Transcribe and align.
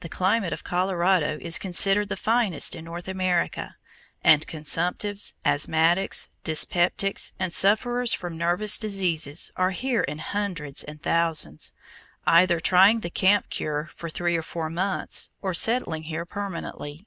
The 0.00 0.10
climate 0.10 0.52
of 0.52 0.62
Colorado 0.62 1.38
is 1.40 1.56
considered 1.58 2.10
the 2.10 2.18
finest 2.18 2.74
in 2.74 2.84
North 2.84 3.08
America, 3.08 3.76
and 4.22 4.46
consumptives, 4.46 5.32
asthmatics, 5.42 6.28
dyspeptics, 6.44 7.32
and 7.38 7.50
sufferers 7.50 8.12
from 8.12 8.36
nervous 8.36 8.76
diseases, 8.76 9.50
are 9.56 9.70
here 9.70 10.02
in 10.02 10.18
hundreds 10.18 10.84
and 10.84 11.02
thousands, 11.02 11.72
either 12.26 12.60
trying 12.60 13.00
the 13.00 13.08
"camp 13.08 13.48
cure" 13.48 13.88
for 13.96 14.10
three 14.10 14.36
or 14.36 14.42
four 14.42 14.68
months, 14.68 15.30
or 15.40 15.54
settling 15.54 16.02
here 16.02 16.26
permanently. 16.26 17.06